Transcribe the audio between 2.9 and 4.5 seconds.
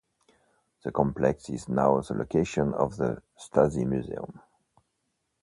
the Stasi Museum.